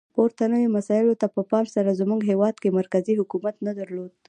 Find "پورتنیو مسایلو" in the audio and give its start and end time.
0.15-1.19